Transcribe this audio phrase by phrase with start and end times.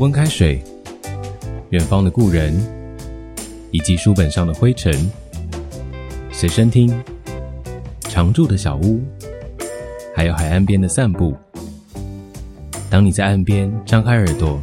[0.00, 0.64] 温开水、
[1.68, 2.58] 远方的故人，
[3.70, 4.90] 以及书本上的灰尘，
[6.32, 6.90] 随身听、
[8.04, 9.02] 常住的小屋，
[10.16, 11.36] 还有海岸边的散步。
[12.88, 14.58] 当你在岸边张开耳朵，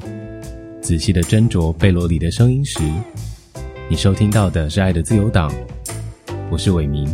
[0.81, 2.79] 仔细的斟酌贝罗里的声音时，
[3.91, 5.51] 你收听到的是《爱的自由党》，
[6.49, 7.07] 我是伟明。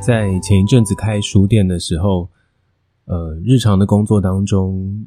[0.00, 2.30] 在前一阵子开书店的时候，
[3.06, 5.04] 呃，日常的工作当中，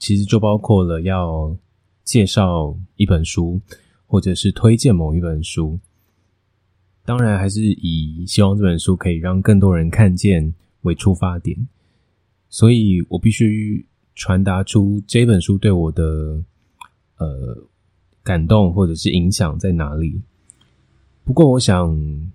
[0.00, 1.56] 其实就包括了要
[2.02, 3.60] 介绍一本书，
[4.04, 5.78] 或者是推荐某一本书。
[7.04, 11.68] 当然，还是以希望这本书可以让更多人看见为出发点，
[12.48, 13.86] 所以我必须
[14.16, 16.42] 传达出这本书对我的
[17.18, 17.68] 呃
[18.24, 20.20] 感动或者是影响在哪里。
[21.22, 22.32] 不过，我想。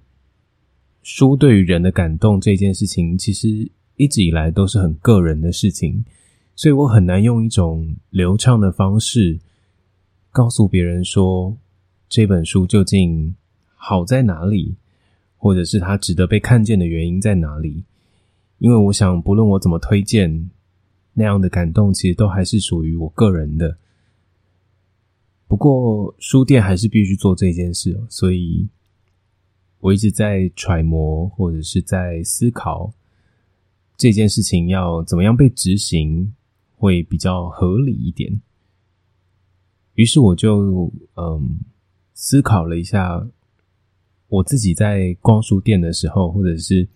[1.08, 6.04] 书对于人的感动这件事情，其实一直以来都是很个人的事情，
[6.56, 9.40] 所以我很难用一种流畅的方式
[10.32, 11.58] 告诉别人说
[12.08, 13.36] 这本书究竟
[13.76, 14.76] 好在哪里，
[15.38, 17.84] 或者是它值得被看见的原因在哪里。
[18.58, 20.50] 因为我想，不论我怎么推荐，
[21.14, 23.78] 那样的感动其实都还是属于我个人的。
[25.48, 28.68] 不过，书店还是必须做这件事，所以。
[29.82, 32.92] 我一直在揣摩，或者是在思考
[33.96, 36.34] 这件事情要怎么样被执行
[36.78, 38.42] 会比较合理一点。
[39.94, 41.60] 于是我就嗯
[42.14, 43.28] 思考了一下，
[44.28, 46.88] 我自己在逛书店的时候，或者是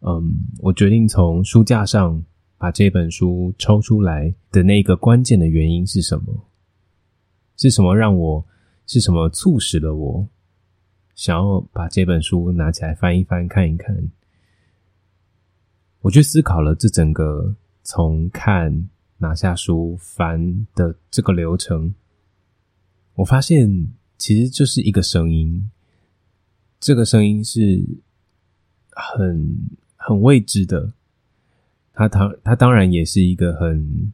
[0.00, 2.24] 嗯我决定从书架上
[2.58, 6.46] 把这本书抽出来的那个关键的原因是什么？
[7.56, 8.46] 是什么让我？
[8.86, 10.28] 是什么促使了我？
[11.14, 13.94] 想要把这本书拿起来翻一翻看一看，
[16.00, 18.88] 我去思考了这整个从看
[19.20, 21.94] 拿下书翻的这个流程，
[23.14, 25.70] 我发现其实就是一个声音，
[26.80, 27.84] 这个声音是
[28.90, 29.58] 很
[29.96, 30.94] 很未知的，
[31.92, 34.12] 它当它当然也是一个很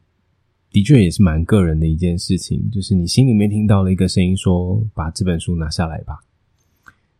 [0.71, 6.19] 的确也是蛮个人的一件事情，就是你心里面听到了一个声音说：“把这本书拿下来吧。”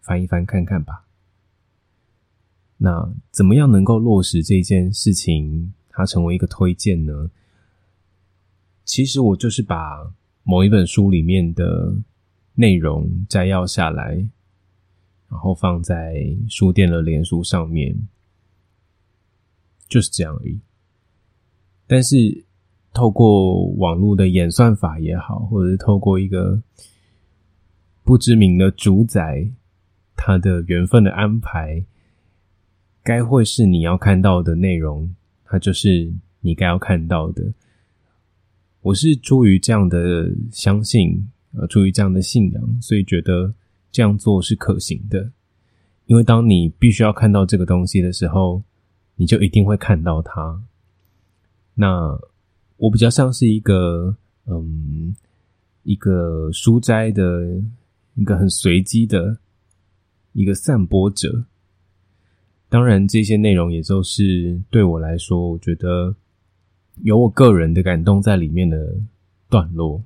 [0.01, 1.05] 翻一翻看看吧。
[2.77, 7.31] 那怎么样能够落实这件事情，它成为一个推荐呢？
[8.87, 10.11] 其实我就是把
[10.41, 11.95] 某一本书里面的
[12.55, 14.15] 内容摘要下来，
[15.29, 17.95] 然后放在书店的脸书上面，
[19.87, 20.59] 就是这样而已。
[21.85, 22.45] 但是
[22.93, 26.63] 透过网络的演算法也好，或者是透过一个
[28.03, 29.47] 不知名的主宰。
[30.19, 31.85] 他的缘分的安排，
[33.03, 35.15] 该会是你要看到的内容，
[35.45, 36.11] 它就是
[36.41, 37.53] 你该要看到的。
[38.87, 43.53] 我是出于这样的相信，呃，出于这样的信仰，所以觉得
[43.91, 45.29] 这样做是可行的。
[46.05, 48.63] 因为当你必须要看到这个东西的时候，
[49.17, 50.63] 你就一定会看到它。
[51.73, 52.17] 那
[52.77, 54.15] 我比较像是一个，
[54.45, 55.13] 嗯，
[55.83, 57.61] 一个书斋的
[58.15, 59.39] 一个很随机的。
[60.31, 61.45] 一个散播者，
[62.69, 66.15] 当然这些内容也都是对我来说，我觉得
[67.03, 68.99] 有我个人的感动在里面的
[69.49, 70.03] 段落。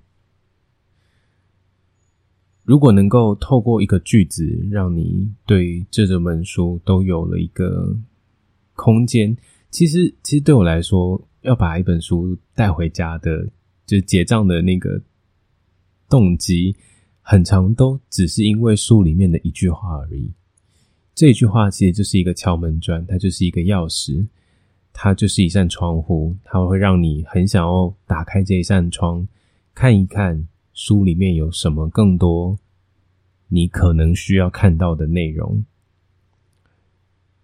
[2.64, 7.98] 如果能够透过一个句子，让你对这整本书都有了一个
[8.74, 9.36] 空间，
[9.70, 13.50] 其实其实对我来说，要把一本书带回家的，
[13.86, 15.02] 就结账的那个
[16.10, 16.76] 动机。
[17.24, 20.32] 很长都只是因为书里面的一句话而已。
[21.14, 24.26] 这句话其实就是一个敲门砖，它就是一个钥匙，
[24.94, 29.28] 它就是一扇窗户，它会让你很想要打开这一扇窗，
[29.74, 32.58] 看一看书里面有什么更多
[33.48, 35.64] 你可能需要看到的内容。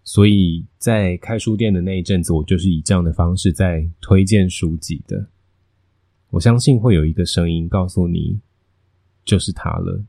[0.04, 5.28] 所以在开书店的那一阵子，我就是以这样的方式在推荐书籍的。
[6.30, 8.40] 我相信会有一个声音告诉你。
[9.28, 10.02] 就是它了。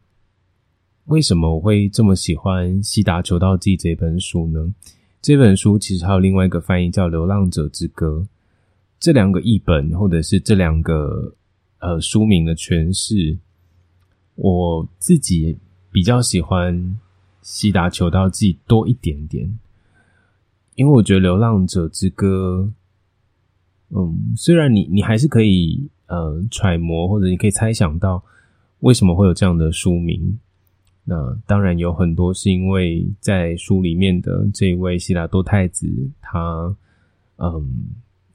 [1.07, 4.73] 为什么我会这么喜欢《西达求道记》这本书呢？
[5.21, 8.25] 这本书其实还有另外一个翻译叫《流浪者之歌》。
[8.99, 11.35] 这两个译本，或者是这两个
[11.79, 13.37] 呃书名的诠释，
[14.35, 15.57] 我自己
[15.91, 16.75] 比较喜欢
[17.41, 19.59] 《西达求道记》多一点点，
[20.75, 22.73] 因为我觉得《流浪者之歌》，
[23.97, 28.23] 嗯，虽然你你还是可以呃揣摩，或者你可以猜想到。
[28.81, 30.39] 为什么会有这样的书名？
[31.03, 35.87] 那当然有很多是因为在书里面的这位希拉多太子，
[36.21, 36.75] 他
[37.37, 37.87] 嗯，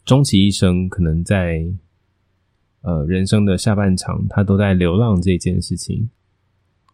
[0.05, 1.64] 终其一生可能在
[2.81, 6.08] 呃人生的下半场，他都在流浪这件事情。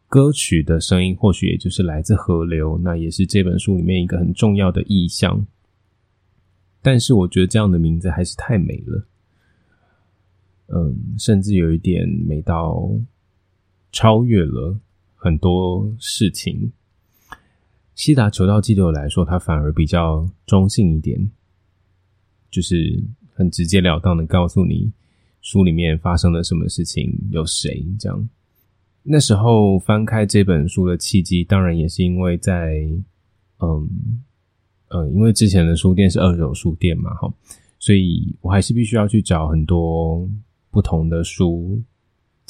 [0.08, 5.46] 歌曲的声音或许也就是来自河流，那也是这本书里面一个很重要的意象。
[6.82, 9.06] 但是我觉得这样的名字还是太美了，
[10.66, 12.90] 嗯，甚至有一点美到
[13.92, 14.76] 超越了
[15.22, 16.72] 很多事情。
[17.94, 21.30] 西达求道记对我来说，它反而比较中性一点，
[22.50, 24.90] 就是很直截了当的告诉你
[25.42, 28.28] 书里面发生了什么事情，有谁这样。
[29.02, 32.80] 那时候翻开这本书的契机，当然也是因为在，
[33.58, 34.22] 嗯，
[34.88, 37.30] 嗯，因为之前的书店是二手书店嘛，哈，
[37.78, 40.26] 所以我还是必须要去找很多
[40.70, 41.82] 不同的书，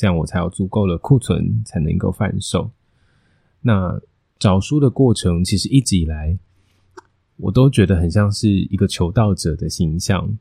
[0.01, 2.71] 这样我才有足够的库存才能够贩售。
[3.61, 4.01] 那
[4.39, 6.39] 找书的过程，其实一直以来，
[7.37, 10.39] 我都觉得很像是一个求道者的形象。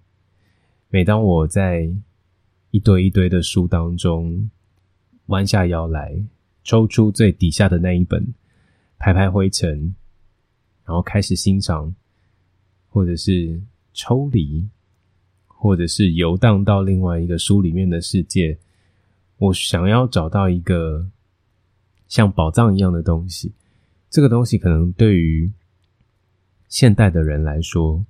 [0.88, 1.92] 每当我在
[2.72, 4.50] 一堆一堆的书当中。
[5.26, 6.20] 弯下腰来，
[6.64, 8.34] 抽出最底下的那一本，
[8.98, 9.94] 拍拍灰尘，
[10.84, 11.94] 然后开始欣赏，
[12.88, 13.62] 或者是
[13.94, 14.68] 抽离，
[15.46, 18.58] 或者是游荡到另外一个书里面的世界。
[19.40, 21.10] 我想要找到一个
[22.08, 23.52] 像宝藏一样的东西。
[24.10, 25.52] 这个东西可能对于
[26.68, 28.06] 现代的人来说，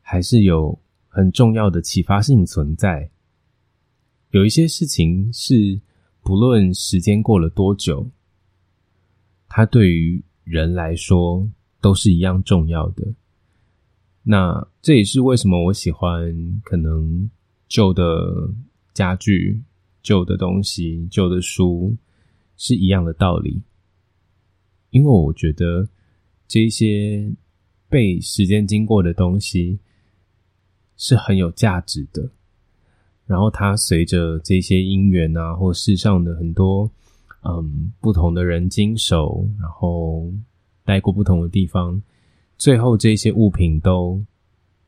[0.00, 0.78] 还是有
[1.08, 3.10] 很重要的启发性存在。
[4.30, 5.80] 有一些事情是。
[6.20, 8.10] 不论时间过了多久，
[9.48, 11.48] 它对于人来说
[11.80, 13.14] 都是一样重要的。
[14.24, 17.30] 那这也是为什么我喜欢可能
[17.66, 18.52] 旧的
[18.92, 19.62] 家具、
[20.02, 21.96] 旧的东西、旧的书
[22.56, 23.62] 是一样的道理。
[24.90, 25.86] 因为我觉得
[26.46, 27.30] 这些
[27.88, 29.78] 被时间经过的东西
[30.96, 32.28] 是很有价值的。
[33.26, 36.90] 然后它随着这些因缘啊，或世上的很多
[37.42, 40.32] 嗯不同的人经手，然后
[40.84, 42.02] 待过不同的地方，
[42.56, 44.24] 最后这些物品都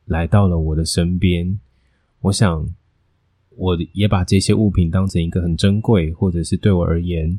[0.07, 1.61] 来到了我的身边。
[2.21, 2.67] 我想，
[3.61, 7.39] 我也把这些物品当成一个很珍贵，或者是对我而言，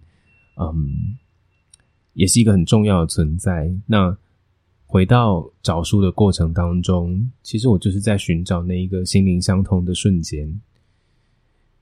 [0.56, 1.18] 嗯，
[2.13, 3.75] 也是一个很重要的存在。
[3.88, 4.15] 那
[4.85, 10.62] 回到找书的过程当中，其实我就是在寻找那一个心灵相通的瞬间。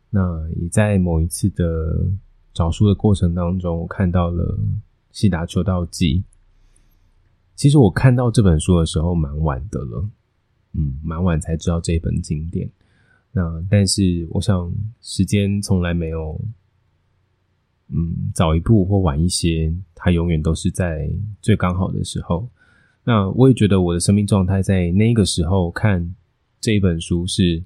[0.09, 2.09] 那也在某一次的
[2.53, 4.57] 找书的过程当中，我看到了
[5.11, 6.19] 《西达求道记》。
[7.55, 10.09] 其实我看到这本书的时候蛮晚的了，
[10.75, 12.71] 嗯，蛮晚才知道这本经典。
[13.31, 14.71] 那但是我想，
[15.01, 16.39] 时间从来没有，
[17.87, 21.09] 嗯，早一步或晚一些，它永远都是在
[21.41, 22.49] 最刚好的时候。
[23.03, 26.15] 那我也觉得我的生命状态在那个时候看
[26.59, 27.63] 这一本书是。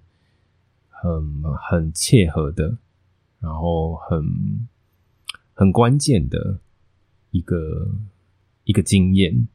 [1.05, 2.77] 很很切合的，
[3.41, 4.23] 然后很
[5.53, 6.61] 很关键的
[7.31, 7.91] 一个
[8.63, 9.49] 一个经验。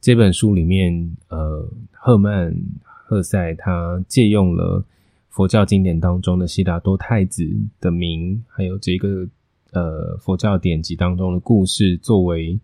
[0.00, 4.86] 这本书里面，呃，赫曼赫塞他借用了
[5.32, 7.42] 佛教经典当中的悉达多太子
[7.80, 9.26] 的名，还有这个
[9.72, 12.60] 呃佛教典籍当中的故事，作为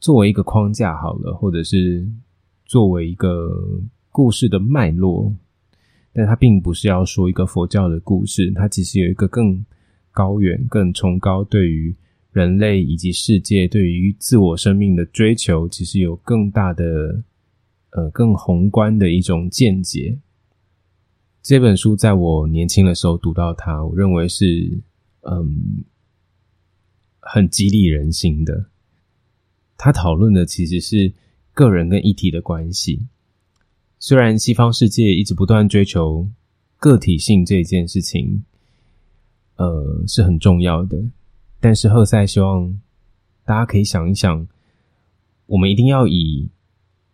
[0.00, 2.08] 作为一个框架好了，或者是
[2.64, 3.50] 作为一个
[4.10, 5.30] 故事的脉络。
[6.14, 9.62] 但它并不是要说一个佛教的故事，它其实有一个更
[10.12, 11.94] 高远、更崇高，对于
[12.32, 17.22] 人类以及世界、对于自我生命的追求，其实有更大的、
[17.90, 20.18] 呃，更宏观的一种见解。
[21.46, 24.80] 这本书在我年轻的时候读到它，我认为是
[25.20, 25.84] 嗯，
[27.20, 28.66] 很激励人心的。
[29.76, 31.14] 他讨论的其实是
[31.54, 33.06] 个人跟一体的关系。
[34.00, 36.28] 虽然西方世界一直不断追求
[36.78, 38.42] 个体性这件事情，
[39.54, 41.00] 呃，是很重要的，
[41.60, 42.76] 但是赫塞希望
[43.44, 44.48] 大家可以想一想，
[45.46, 46.48] 我们一定要以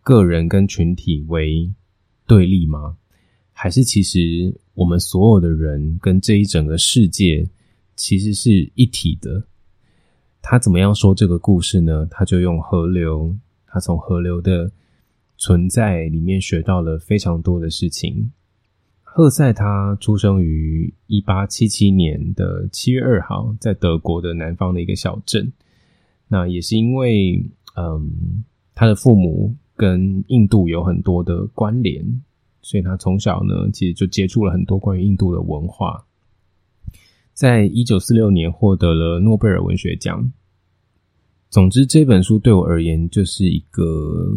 [0.01, 1.71] 个人跟群体为
[2.25, 2.97] 对立吗？
[3.63, 7.47] 还是其实我们所有的人跟这一整个世界
[7.95, 9.41] 其实是一体的？
[10.41, 12.05] 他怎么样说这个故事呢？
[12.11, 13.33] 他就用河流，
[13.65, 14.69] 他从河流的。
[15.35, 18.31] 存在里面学到了非常多的事情。
[19.01, 25.51] 赫塞他出生于一八七七年的七月二号，在德国的南方的一个小镇。
[26.27, 27.43] 那也是因为，
[27.75, 28.43] 嗯，
[28.73, 32.05] 他的父母跟印度有很多的关联，
[32.63, 36.03] 所以他从小呢，其实就接触了很多关于印度的文化。
[37.33, 40.33] 在一九四六年获得了诺贝尔文学奖。
[41.51, 44.35] 总之，这本书对我而言就是一个。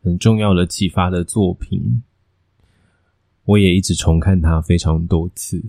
[0.00, 2.02] 很重要的启发的作品，
[3.44, 5.62] 我也一直重看它非常多次。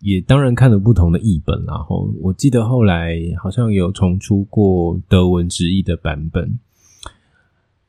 [0.00, 6.58] 也当然看了不同的译本，然后我记得后来好像有重出过德文直译的版本。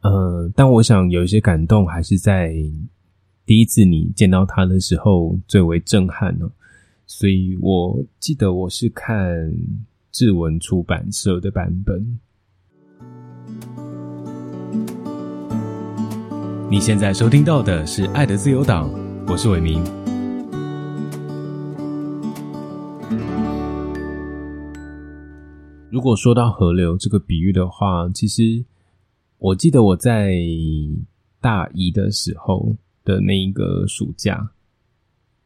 [0.02, 2.56] 呃，但我想有一些感动还是在
[3.46, 6.50] 第一次你见到他的时候最为震撼呢。
[7.06, 9.54] 所以我记得我是看
[10.12, 12.20] 志文出版社的版本。
[16.70, 18.90] 你现在收听到的是《爱的自由党》，
[19.32, 19.84] 我是伟明。
[25.90, 28.64] 如果说到河流这个比喻的话，其实
[29.42, 30.36] 我记得我在
[31.40, 34.52] 大一的时候的那一个暑假，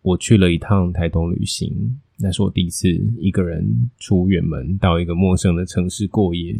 [0.01, 6.59] 我去了一趟台东旅行，那是我第一次一个人出远门到一个陌生的城市过夜。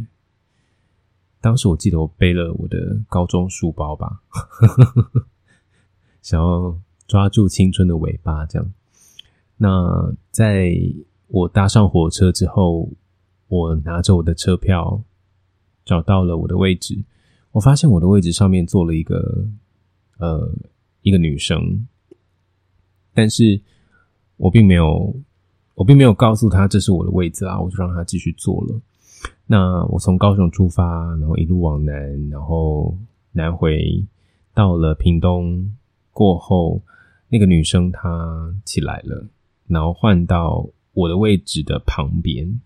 [1.42, 4.22] 当时我记得我背了我的高中书包吧，
[6.24, 8.74] 想要抓住青春的尾巴，这样。
[9.58, 10.74] 那在
[11.28, 12.90] 我搭上火车之后，
[13.50, 15.04] 我拿着我的车票，
[15.84, 17.04] 找到了我的位置。
[17.56, 19.48] 我发现我的位置上面坐了一个
[20.18, 20.54] 呃
[21.04, 21.88] 一个女生，
[23.14, 23.62] 但是
[24.36, 25.16] 我并没有
[25.74, 28.82] 我并没有告诉她这是我的位置啊，我就让她继续坐了。
[29.48, 32.94] 那我从高雄出发，然后一路往南，然后
[33.32, 34.06] 南回
[34.54, 35.74] 到了屏东
[36.12, 36.82] 过后，
[37.30, 39.26] 那个女生她起来了，
[39.68, 42.60] 然后换到我的位置的旁边，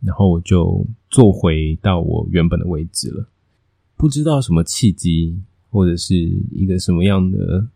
[0.00, 3.28] 然后我就坐回到我原本的位置了。
[4.00, 7.68] 不知道什么契机，或者是一个什么样的，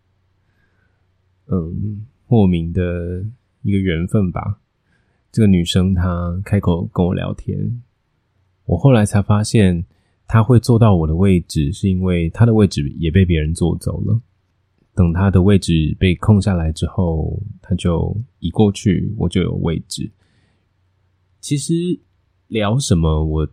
[1.48, 3.22] 嗯，莫名的
[3.60, 4.58] 一个缘分吧。
[5.30, 7.82] 这个女生她开口跟我聊天。
[8.64, 9.84] 我后来才发现，
[10.26, 14.18] 她会坐到我的位置，是因为她的位置也被别人坐走了。
[14.94, 20.10] 等她的位置被空下来之后，她就移过去，我就有位置。
[21.38, 21.74] 其实
[22.46, 23.46] 聊什么我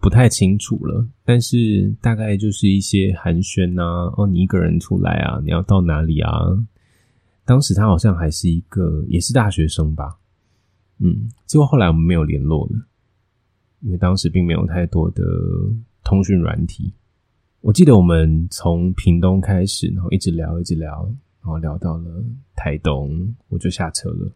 [0.00, 6.32] 不太清楚了，但是大概就是一些寒暄呐，哦，你一个人出来啊，你要到哪里啊？
[7.44, 10.18] 当时他好像还是一个，也是大学生吧，
[10.98, 12.86] 嗯，结果后来我们没有联络了。
[13.80, 15.24] 因为当时并没有太多的
[16.04, 16.92] 通讯软体，
[17.60, 21.04] 我记得我们从屏东开始，然后一直聊，一直聊，
[21.40, 22.22] 然后聊到了
[22.54, 24.30] 台东，我就下车了。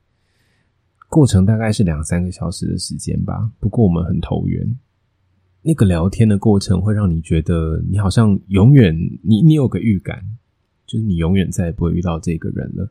[1.10, 3.50] 过程大概是两三个小时的时间吧。
[3.60, 4.66] 不过我们很投缘，
[5.66, 10.22] 那个聊天的过程会让你觉得你好像永远，你你有个预感，
[10.86, 12.88] 就是你永远再也不会遇到这个人了，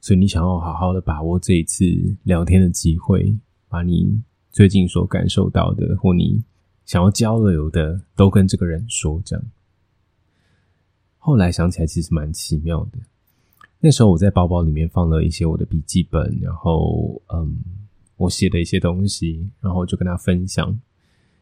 [0.00, 1.84] 所以你想要好好的把握这一次
[2.24, 3.34] 聊天的机会，
[3.68, 4.20] 把你。
[4.50, 6.42] 最近所感受到的，或你
[6.84, 9.22] 想要交流的，都跟这个人说。
[9.24, 9.44] 这样，
[11.18, 12.98] 后来想起来，其实蛮奇妙的。
[13.78, 17.56] 那时候我在包包里面放了一些我的笔记本，然后嗯，
[18.16, 20.76] 我写的一些东西，然后就跟他分享。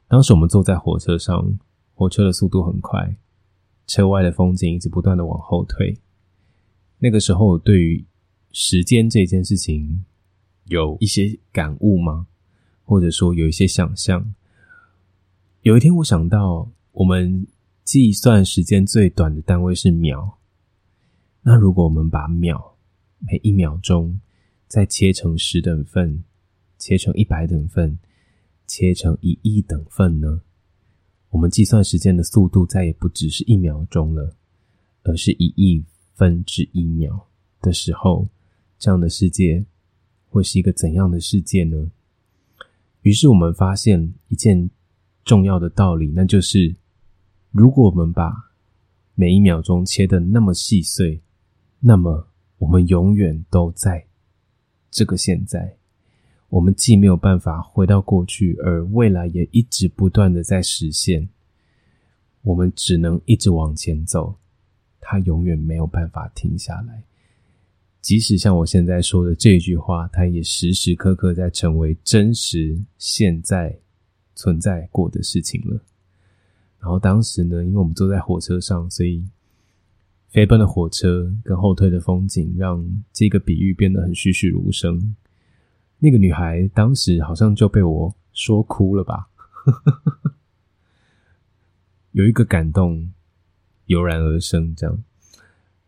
[0.08, 1.58] 当时我们坐在火车上，
[1.94, 3.16] 火车的速度很快，
[3.86, 5.98] 车外的风景一直不断的往后退。
[6.98, 8.04] 那个时候，对于
[8.52, 10.04] 时间这件事情，
[10.64, 12.26] 有一些感悟吗？
[12.84, 14.32] 或者说有一些想象，
[15.62, 17.46] 有一天我想到，我们
[17.82, 20.38] 计算时间最短的单位是秒。
[21.42, 22.76] 那如果我们把秒
[23.18, 24.20] 每一秒钟
[24.68, 26.22] 再切成十等份，
[26.78, 27.98] 切成一百等份，
[28.66, 30.42] 切成一亿等份呢？
[31.30, 34.34] 我们计算时间的速度再也不只是一秒钟了，
[35.02, 37.28] 而是一亿分之一秒
[37.60, 38.28] 的时候，
[38.78, 39.64] 这样的世界
[40.30, 41.90] 会是一个怎样的世界呢？
[43.02, 44.70] 于是我们发现一件
[45.24, 46.74] 重要的道理，那就是：
[47.50, 48.32] 如果我们把
[49.14, 51.20] 每一秒钟切的那么细碎，
[51.80, 54.06] 那么我们永远都在
[54.90, 55.76] 这个现在。
[56.48, 61.28] 我们既没有办法回到过去，而未来也一直不断的在实现。
[62.42, 64.36] 我们只能一直往前走，
[65.00, 67.02] 它永远没有办法停下来。
[68.00, 73.76] 即使像我现在说的这句话，它也时时刻刻在成为真实现在
[74.36, 75.82] 存在过的事情了。
[76.78, 79.24] 然后当时呢，因为我们坐在火车上，所以
[80.28, 85.16] 飞奔的火车跟后退的风景，让这个比喻变得很栩栩如生。
[85.98, 89.28] 那个女孩当时好像就被我说哭了吧，
[92.12, 93.12] 有一个感动
[93.86, 95.02] 油然而生，这样。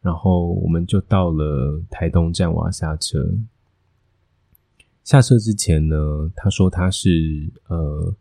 [0.00, 3.34] 然后我们就到了台东站，我要下车。
[5.04, 8.14] 下车之前呢，他说他是呃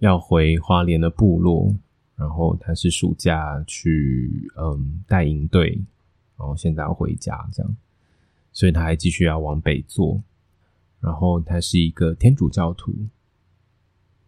[0.00, 1.74] 要回花莲的部落，
[2.16, 5.80] 然后他是暑假去嗯带营队，
[6.36, 7.76] 然后现在要回家这样，
[8.52, 10.20] 所以他还继续要往北坐。
[11.00, 12.94] 然后他是一个天主教徒。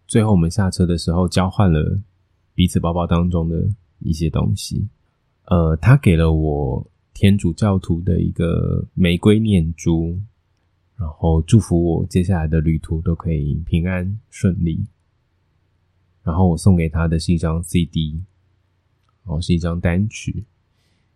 [0.07, 2.01] 最后我们下车的时候交换了
[2.55, 4.89] 彼此包包当中的一些东西。
[5.45, 10.19] 呃，他给了我天主教徒的一个玫瑰念珠，
[10.97, 14.85] 然后祝福我接下来的旅途都可以平安顺利。
[16.23, 18.13] 然后我送给他的是一张 CD，
[19.25, 20.45] 然后是一张单曲。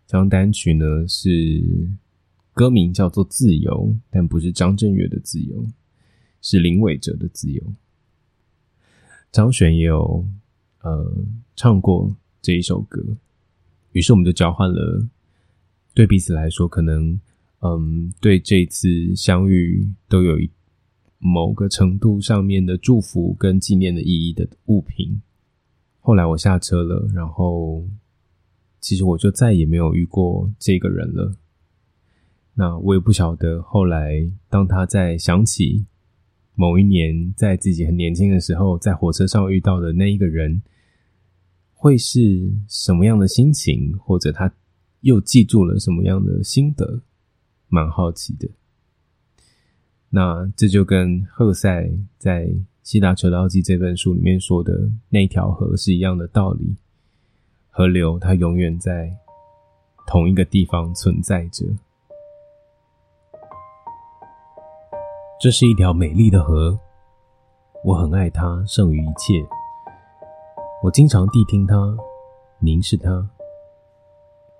[0.07, 1.89] 这张单曲呢是
[2.53, 3.71] 歌名叫做《自由》，
[4.09, 5.65] 但不是张震岳的自由，
[6.41, 7.73] 是林伟哲的自由。
[9.31, 10.25] 张悬也有
[10.81, 11.11] 呃
[11.55, 13.03] 唱过这一首歌。
[13.93, 15.07] 于是我们就交换了，
[15.93, 17.19] 对彼此来说，可能
[17.59, 20.49] 嗯，对这次相遇都有一
[21.17, 25.21] 某个程度上面的祝福跟纪念的意义的物品。
[25.99, 27.87] 后来我下车了，然后
[28.81, 31.35] 其实我就再也没有遇过这个人了。
[32.55, 35.85] 那我也不晓得后来，当他在想起
[36.55, 40.61] 某一年在自己很年轻的时候，在火车上遇到的那一个人。
[41.75, 44.49] 会是什么样的心情，或者他
[45.01, 47.01] 又记住了什么样的心得？
[47.67, 48.49] 蛮好奇的。
[50.09, 52.45] 那这就跟赫塞在
[52.83, 56.73] 《悉达求道记》这本书里面说的那条河是一样的道理。
[57.69, 59.13] 河流它永远在
[60.07, 61.65] 同一个地方存在着。
[65.43, 66.79] 这是一条美丽的河，
[67.83, 69.45] 我很爱它，胜于一切。
[70.81, 71.75] 我经常谛听它，
[72.59, 73.29] 凝视它，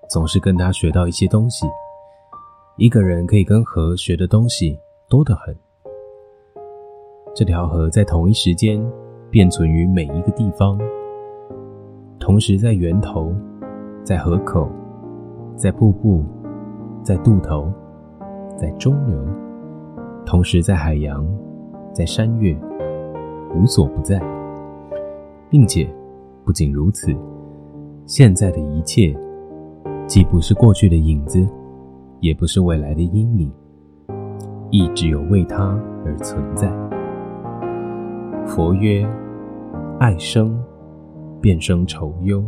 [0.09, 1.65] 总是跟它学到一些东西。
[2.75, 5.57] 一个人可以跟河学的东西多得很。
[7.33, 8.85] 这条河在同一时间
[9.29, 10.77] 便存于每一个地方，
[12.19, 13.33] 同时在源头，
[14.03, 14.69] 在河口，
[15.55, 16.25] 在瀑布，
[17.01, 17.71] 在渡头，
[18.57, 19.25] 在中流，
[20.25, 21.25] 同时在海洋，
[21.93, 22.57] 在山岳，
[23.55, 24.21] 无所不在，
[25.49, 25.87] 并且。
[26.45, 27.15] 不仅如此，
[28.05, 29.15] 现在的一切，
[30.05, 31.47] 既不是过去的影子，
[32.19, 33.49] 也不是未来的阴影，
[34.69, 36.69] 亦只有为他而存在。
[38.45, 39.07] 佛曰
[40.01, 40.53] ：“爱生，
[41.39, 42.43] 便生愁忧。”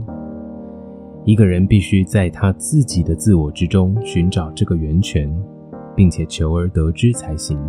[1.24, 5.34] 一个人必须在他自己的自我之中寻找这个源泉，
[5.96, 7.60] 并且求而得之才行。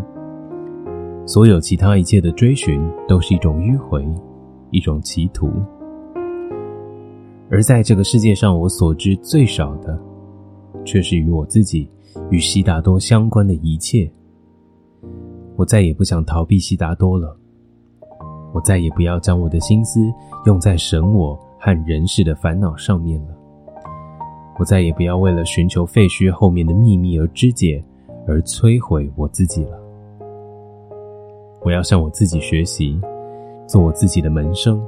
[1.26, 4.06] 所有其他一切的追寻，都是一种迂回，
[4.70, 5.50] 一种歧途。
[7.50, 9.98] 而在这个世界上，我所知最少的，
[10.84, 11.88] 却是与我自己、
[12.30, 14.10] 与悉达多相关的一切。
[15.56, 17.36] 我再也不想逃避悉达多了，
[18.52, 20.00] 我再也不要将我的心思
[20.44, 23.28] 用在神我和人世的烦恼上面了。
[24.58, 27.82] 我再也不要为了寻求废墟后面的秘密而肢解，
[28.26, 29.78] 而摧毁我自己了。
[31.62, 33.00] 我要向我自己学习，
[33.66, 34.80] 做我自己的门生。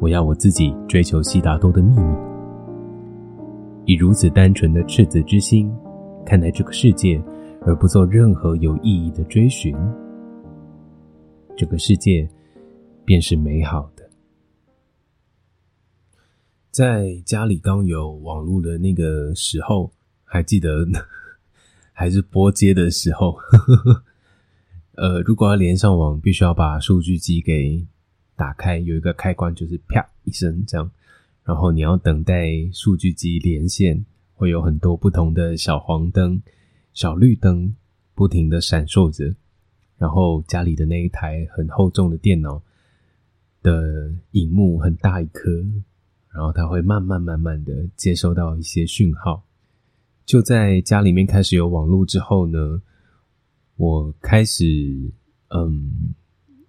[0.00, 2.14] 我要我自己追求悉达多的秘密，
[3.86, 5.74] 以如此单纯的赤子之心
[6.24, 7.20] 看待这个世界，
[7.62, 9.74] 而不做任何有意义的追寻，
[11.56, 12.28] 这个世界
[13.04, 14.06] 便是美好的。
[16.70, 19.90] 在家里刚有网络的那个时候，
[20.24, 20.84] 还记得
[21.96, 23.38] 还是拨接的时候，
[24.96, 27.86] 呃，如果要连上网，必须要把数据机给。
[28.38, 30.90] 打开有一个开关，就是啪一声这样，
[31.42, 34.04] 然后你要等待数据机连线，
[34.34, 36.42] 会有很多不同的小黄灯、
[36.92, 37.74] 小绿灯
[38.14, 39.34] 不停的闪烁着，
[39.96, 42.60] 然后家里的那一台很厚重的电脑
[43.62, 45.50] 的荧幕很大一颗，
[46.28, 49.42] 然后它会慢慢慢慢的接收到一些讯号。
[50.26, 52.82] 就在家里面开始有网络之后呢，
[53.76, 55.10] 我开始
[55.48, 56.14] 嗯，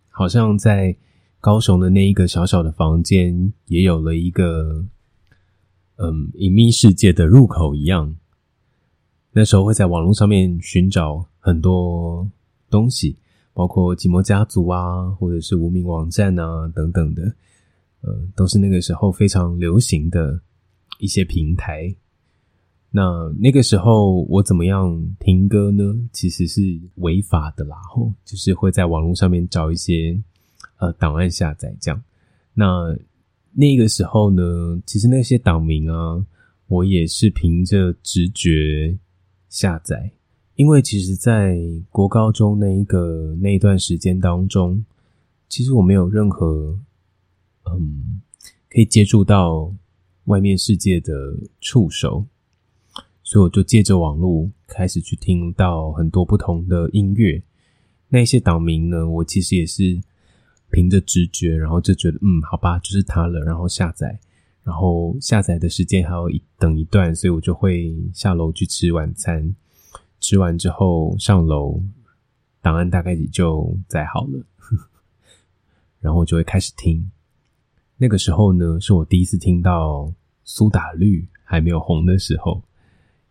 [0.08, 0.96] 好像在。
[1.40, 4.84] 高雄的那一个小小的房间，也有了一个
[5.96, 8.14] 嗯隐秘世界的入口一样。
[9.32, 12.30] 那时候会在网络上面寻找很多
[12.72, 13.18] 东西，
[13.54, 17.22] 包括寂寞家族啊，或者是无名网站啊等等的，
[18.02, 20.42] 呃，都是那个时候非常流行的
[21.00, 21.96] 一些平台。
[22.92, 25.84] 那那个时候我怎么样听歌呢？
[26.12, 26.62] 其实是
[26.96, 30.22] 违法的啦，吼，就是会在网络上面找一些。
[30.80, 32.04] 呃，档案下载这样，
[32.54, 32.96] 那
[33.54, 36.24] 那个时候呢，其实那些档名啊，
[36.68, 38.96] 我也是凭着直觉
[39.50, 40.12] 下载，
[40.54, 41.58] 因为其实，在
[41.90, 44.86] 国高中那一个那一段时间当中，
[45.50, 46.78] 其实我没有任何
[47.66, 48.22] 嗯
[48.70, 49.74] 可以接触到
[50.26, 52.24] 外面世界的触手，
[53.28, 57.44] 所以我就借着网络开始去听到很多不同的音乐。
[58.08, 60.02] 那些岛名呢，我其实也是
[60.72, 64.18] 凭着直觉，然后就觉得嗯，好吧，就是它了，然后下载，
[64.64, 69.54] 然后下载的时间还要一等一段，所以我就会下楼去吃晚餐，
[70.22, 71.84] 吃完之后上楼，
[72.62, 74.42] 档案大概也就载好了，
[76.00, 77.12] 然后就会开始听。
[77.98, 80.10] 那个时候呢，是我第一次听到
[80.46, 82.64] 苏打绿还没有红的时候，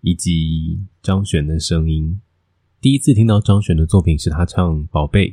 [0.06, 2.20] 以及张悬的声音。
[2.80, 5.30] 第一次听到张悬的作品是他唱《宝贝》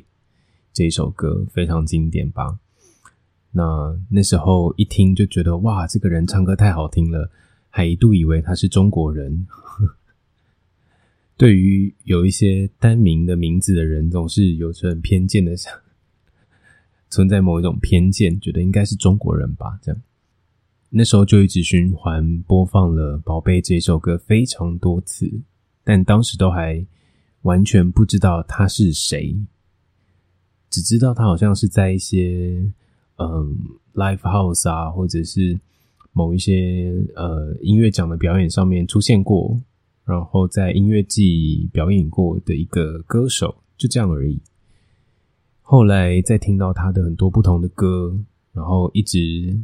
[0.73, 2.57] 这首歌，非常经典吧？
[3.51, 7.29] 那那时候一听就觉得哇，这个人唱歌太好听了，
[7.69, 9.45] 还一度以为他是中国人。
[11.37, 15.71] 对于有一些单名的名字的人，总是有着很偏见的想。
[17.11, 19.77] 存在某一种偏见，觉得应该是中国人吧。
[19.83, 20.01] 这样，
[20.95, 25.27] 那时候就一直循环播放了《宝贝》这首歌非常多次，
[25.83, 26.85] 但当时都还
[27.41, 29.35] 完全不知道他是谁，
[30.69, 32.63] 只知道他好像是在一些
[33.17, 33.57] 嗯
[33.95, 35.59] live house 啊，或者是
[36.11, 39.59] 某一些呃音乐奖的表演上面出现过，
[40.05, 44.39] 然后在音乐季表演过的一个歌手，就这样而已。
[45.63, 48.15] 后来再听到他的很多不同的歌，
[48.51, 49.59] 然后一直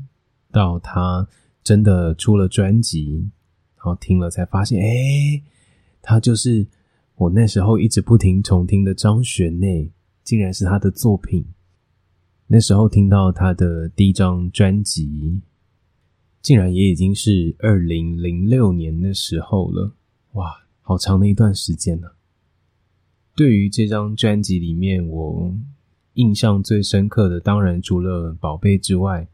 [0.52, 1.28] 到他
[1.64, 3.30] 真的出了专辑，
[3.76, 5.42] 然后听了才发现，哎，
[6.02, 6.68] 他就是
[7.16, 9.92] 我那时候一直不停重听的张悬内，
[10.24, 11.46] 竟然是他的作品。
[12.48, 15.42] 那时候听到他的第一张专辑，
[16.42, 19.96] 竟然也已经是二零零六年的时候了，
[20.34, 22.08] 哇，好长的一段时间呢。
[23.36, 25.58] 对于这张专辑里面，我。
[26.16, 29.26] 印象最深刻的，当然除了宝贝之外，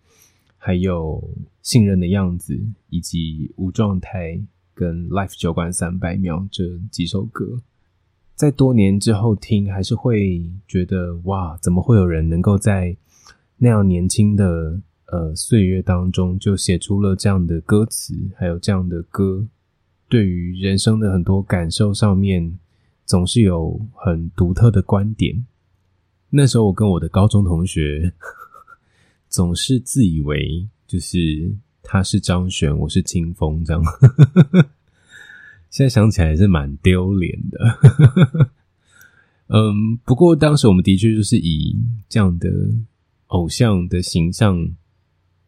[0.66, 1.24] 还有
[1.62, 4.42] 信任的样子，以及无状态
[4.74, 7.62] 跟 Life 酒馆三百秒这几首歌，
[8.34, 12.98] 在多年之后听，还是会觉得哇，怎么会有人能够在
[13.58, 19.48] 那样年轻的呃岁月当中，就写出了这样的歌词，还有这样的歌，
[20.10, 22.58] 对于人生的很多感受上面，
[23.06, 25.46] 总是有很独特的观点。
[26.32, 28.12] 那时候我跟我的高中同学
[29.36, 33.84] 总是自以为就是他是张悬，我是清风这样。
[35.70, 38.50] 现在想起来是蛮丢脸的。
[39.52, 41.76] 嗯，不过当时我们的确就是以
[42.08, 42.50] 这样的
[43.28, 44.70] 偶像的形象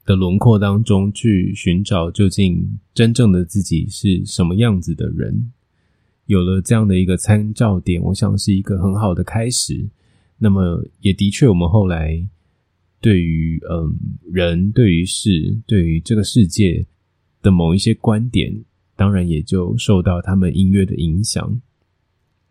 [0.05, 5.53] 的轮廓当中去寻找究竟真正的自己是什么样子的人。
[6.25, 9.87] 有了这样的一个参照点，我想是一个很好的开始。
[10.39, 12.21] 那么也的确，我们后来
[12.99, 13.95] 对于嗯
[14.31, 16.85] 人、对于事、对于这个世界
[17.41, 18.63] 的某一些观点，
[18.95, 21.61] 当然也就受到他们音乐的影响。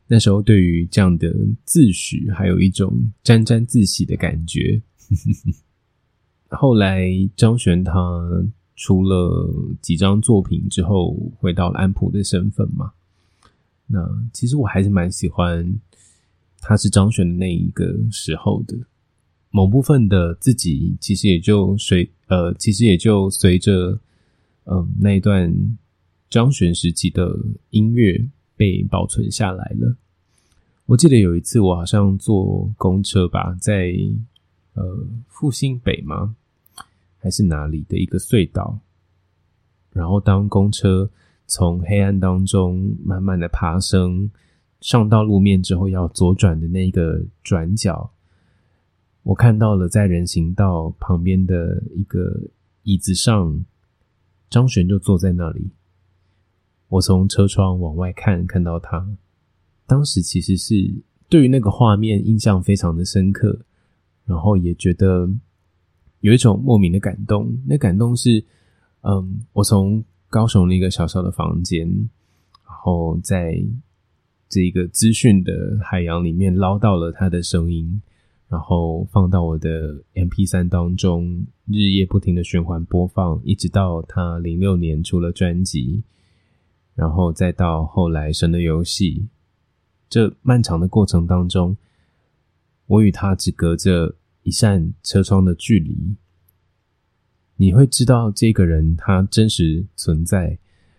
[0.06, 4.80] 那时候对于这样的自诩，还有一种沾沾自喜的感觉。
[6.48, 7.92] 后来张悬他
[8.76, 12.92] 出了几张作品之后，回到了安普的身份嘛。
[13.86, 13.98] 那
[14.32, 15.80] 其实我还是蛮喜欢。
[16.58, 18.76] 他是张悬的那一个时候的
[19.56, 23.98] 某部分的自己，其实也就随呃，其实也就随着
[24.64, 25.50] 嗯那一段
[26.28, 27.34] 张悬时期的
[27.70, 28.22] 音乐
[28.54, 29.96] 被保存下来了。
[30.84, 33.94] 我记得有一次，我好像坐公车吧，在
[34.74, 34.84] 呃
[35.26, 36.36] 复兴北吗？
[37.16, 38.78] 还是哪里的一个隧道？
[39.94, 41.10] 然后当公车
[41.46, 44.30] 从黑暗当中慢慢的爬升。
[44.82, 48.12] 上到路面之后要左转的那个转角，
[49.26, 52.48] 我看到了在人行道旁边的一个
[52.84, 53.64] 椅子上，
[54.48, 55.68] 张璇就坐在那里。
[56.86, 59.04] 我从车窗往外看，看到他。
[59.84, 60.74] 当时其实是
[61.28, 63.58] 对于那个画面印象非常的深刻，
[64.24, 65.28] 然后也觉得
[66.20, 67.52] 有一种莫名的感动。
[67.66, 68.44] 那感动是，
[69.00, 71.88] 嗯，我从高雄的一个小小的房间，
[72.64, 73.60] 然后在。
[74.48, 78.00] 这个资讯的海洋里面捞到了他的声音，
[78.48, 86.02] 然后放到我的 M P 三当中，日夜不停的循环播放，一直到他零六年出了专辑，
[86.94, 89.20] 然后再到后来《神的游戏》，
[90.08, 91.76] 这漫长的过程当中，
[92.86, 96.16] 我与他只隔着一扇车窗的距离，
[97.56, 100.58] 你会知道这个人他真实存在，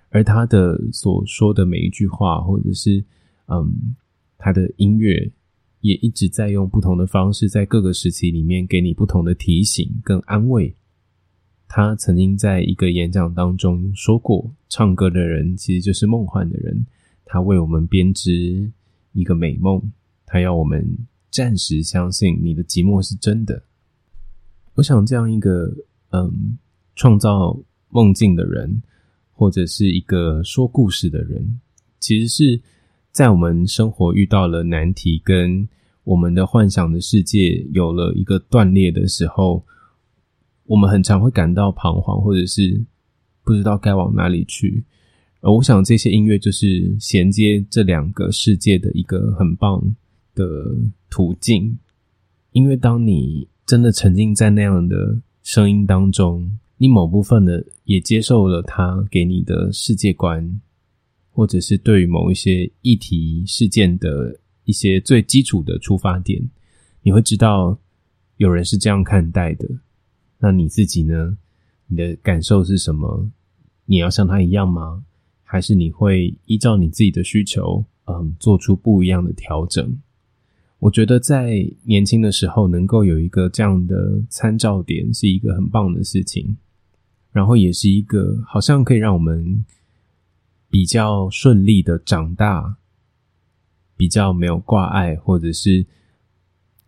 [0.09, 3.03] 而他的所说的每一句话，或者是。
[3.49, 3.95] 嗯，
[4.37, 5.31] 他的音乐
[5.87, 10.75] 也一直在用不同的方式，在各个时期里面给你不同的提醒跟安慰。
[11.69, 16.85] 他曾经在一个演讲当中说过：“唱歌的人其实就是梦幻的人，
[17.23, 18.69] 他为我们编织
[19.13, 19.81] 一个美梦，
[20.25, 20.85] 他要我们
[21.31, 23.63] 暂时相信你的寂寞是真的。
[24.75, 25.73] 我想这样一个
[26.09, 26.57] 嗯，
[26.95, 27.57] 创造
[27.89, 28.81] 梦境的人，
[29.31, 31.61] 或者是一个说故事的人，
[32.01, 32.61] 其实是
[33.11, 35.67] 在我们生活遇到了难题，跟
[36.07, 39.61] 我们的幻想的世界有了一个断裂的时候，
[40.65, 42.81] 我们很常会感到彷徨，或者是
[43.43, 44.83] 不知道该往哪里去。
[45.41, 49.83] 而我想，这些音乐就是衔接这两个世界的一个很棒
[50.33, 50.45] 的
[51.09, 51.77] 途径，
[52.51, 53.47] 因为当你。
[53.67, 60.61] 真的沉浸在那样的声音当中，你某部分的也接受了他给你的世界观，
[61.31, 66.47] 或者是对于某一些议题事件的一些最基础的出发点，
[67.01, 67.79] 你会知道
[68.35, 69.67] 有人是这样看待的。
[70.39, 71.37] 那你自己呢？
[71.87, 73.31] 你的感受是什么？
[73.85, 75.03] 你要像他一样吗？
[75.41, 79.97] 还是你会依照你自己的需求，嗯，做出不一样的调整？
[80.79, 86.57] 我觉得在年轻的时候能够有一个这样的参照点，是一个很棒的事情。
[87.31, 89.63] 然后也是一个好像可以让我们
[90.69, 92.77] 比较顺利的长大，
[93.97, 95.85] 比较没有挂碍，或者是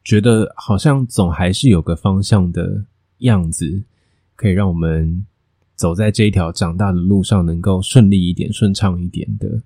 [0.04, 2.86] 觉得好像总还是有个方向的
[3.18, 3.84] 样子，
[4.38, 5.26] 可以让我们
[5.76, 9.62] 走在这一条长大的路上能够顺利一点、顺畅一点的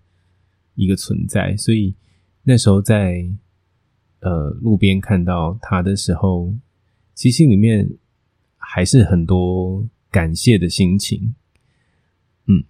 [0.73, 1.55] 一个存在。
[1.57, 1.93] 所以
[2.41, 3.29] 那时候在。
[4.25, 6.53] 呃，路边看到他的时候，
[7.13, 7.85] 其实心里面
[8.55, 11.35] 还是很多感谢的心情。
[12.45, 12.63] 嗯，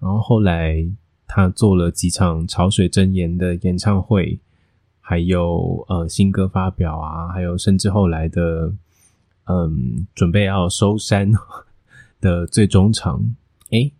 [0.00, 0.84] 然后后来
[1.32, 4.40] 他做了几场潮水真言的演唱会，
[5.00, 8.74] 还有呃新歌发表啊，还有甚至后来的
[9.44, 11.30] 嗯准备要收山
[12.20, 13.24] 的最终场。
[13.70, 13.92] 哎，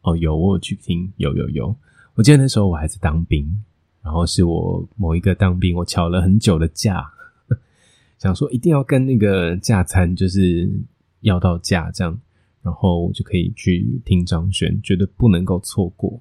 [0.00, 1.76] 哦，有我去听，有有有，
[2.14, 3.62] 我记得那时候我还在当兵。
[4.02, 7.12] 然后是我某一个当兵，我翘了很久的假，
[8.18, 10.68] 想说一定要跟那个假餐就是
[11.20, 12.18] 要到假这样，
[12.62, 16.20] 然后我就可以去听张悬，觉得不能够错过。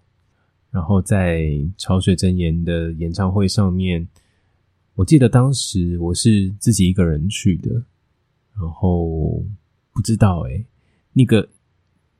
[0.71, 4.07] 然后在潮水真言的演唱会上面，
[4.95, 7.71] 我记得当时我是自己一个人去的，
[8.53, 9.43] 然后
[9.93, 10.65] 不知道诶
[11.13, 11.49] 那个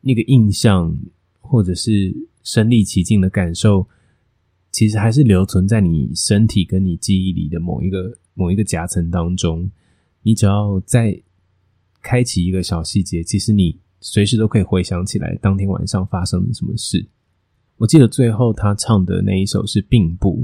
[0.02, 0.96] 那个印象
[1.40, 3.88] 或者是身临其境的感受。
[4.74, 9.70] 其实还是留存在你身体跟你记忆里的某一个某一个夹层当中。
[10.22, 11.22] 你只要再
[12.02, 17.06] 开启一个小细节，其实你随时都可以回想起来当天晚上发生了什么事。
[17.82, 20.44] 我记得最后他唱的那一首是《并不》，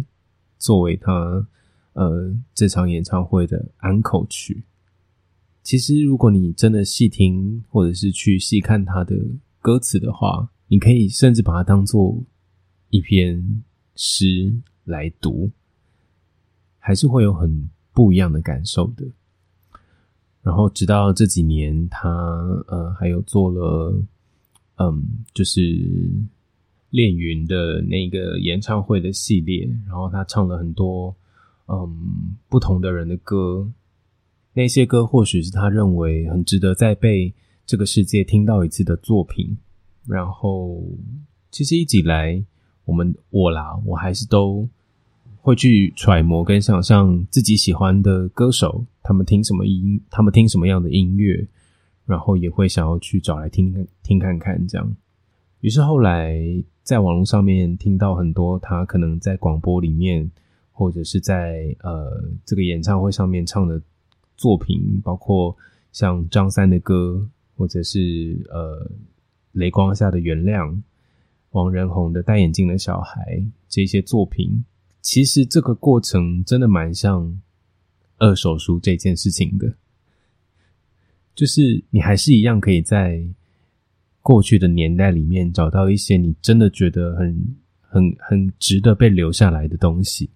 [0.58, 1.47] 作为他
[1.93, 4.63] 呃这场演唱会的安口曲。
[5.62, 9.15] 其实如果你真的细听或者是去细看他的
[9.60, 12.19] 歌词的话，你可以甚至把它当做
[12.89, 13.63] 一篇。
[14.00, 15.50] 诗来读，
[16.78, 19.04] 还是会有很不一样的感受的。
[20.43, 22.08] 然后直到这几年，他
[22.67, 24.00] 呃还有做了
[24.76, 25.60] 嗯，就是
[26.89, 31.15] 练云的那个演唱会的系列，然后他唱了很多
[31.67, 33.71] 嗯不同的人的歌，
[34.54, 37.34] 那些歌或许是他认为很值得再被
[37.65, 39.58] 这个世界听到一次的作品。
[40.06, 40.84] 然后
[41.52, 42.43] 其实一直以来。
[42.88, 44.65] 我们我啦，我还是都
[45.41, 51.45] 会去揣摩跟想象自己喜欢的歌手，他们听什么音，他们听什么样的音乐，
[52.06, 54.95] 然后也会想要去找来听听看看这样。
[55.62, 56.39] 于是后来
[56.84, 60.30] 在网络上面听到很多他可能在广播里面，
[60.72, 63.82] 或者是在呃这个演唱会上面唱的
[64.36, 65.56] 作品，包括
[65.91, 68.89] 像张三的歌，或者是呃
[69.54, 70.82] 雷光下的原谅。
[71.52, 74.63] 王仁宏的戴眼镜的小孩这些作品，
[75.02, 77.41] 其实这个过程真的蛮像
[78.17, 79.74] 二手书这件事情的，
[81.34, 83.26] 就是你还是一样可以在
[84.28, 90.30] 过去的年代里面找到一些你真的觉得很很很值得被留下来的东西。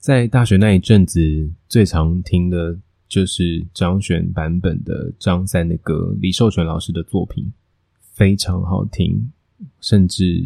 [0.00, 2.76] 在大学那一阵子，最常听的
[3.08, 7.52] 就是张悬版本的张三的歌，李寿全老师的作品
[8.14, 9.30] 非常好听。
[9.80, 10.44] 甚至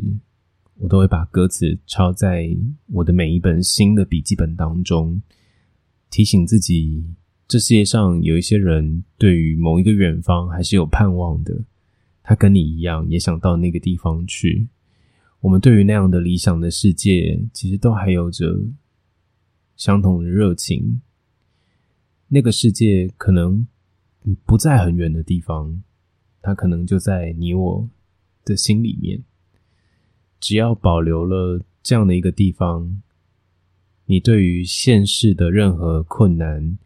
[0.75, 2.55] 我都会把歌词抄在
[2.89, 5.23] 我的每一本新的笔记本当中，
[6.11, 7.03] 提醒自己：
[7.49, 11.65] 这世界上有一些人对于某一个远方还是有盼望的。
[12.29, 14.69] 他跟你一样，也想到那个地方去。
[15.41, 18.61] 我们对于那样的理想的世界，其实都还有着
[19.77, 21.01] 相同的热情。
[22.27, 23.67] 那个世界可能
[24.45, 25.83] 不在很远的地方，
[26.43, 27.89] 它可能就在你我。
[28.45, 29.25] 的心里面，
[30.41, 33.03] 只要保留了这样的一个地方，
[34.07, 36.79] 你对于现世的任何困难，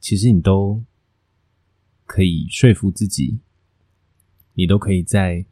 [0.00, 0.82] 其实你都
[2.04, 3.38] 可以说服自己，
[4.54, 5.44] 你都可以在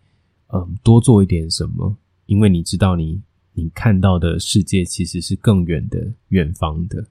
[0.48, 3.20] 嗯多做一点什么，因为你知道你
[3.52, 7.04] 你看到的世界其实是更远的远方的。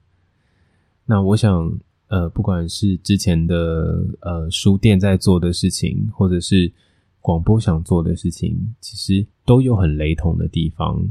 [1.04, 1.78] 那我想，
[2.08, 6.72] 呃，不管是之前的呃书店在做的事情，或者是
[7.20, 11.08] 广播想做的事情，其实都有很雷同的地方，